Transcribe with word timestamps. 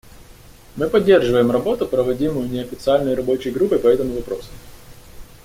Мы 0.77 0.89
поддерживаем 0.89 1.51
работу, 1.51 1.85
проводимую 1.87 2.49
Неофициальной 2.49 3.13
рабочей 3.13 3.51
группой 3.51 3.77
по 3.77 3.85
этому 3.85 4.15
вопросу. 4.15 4.47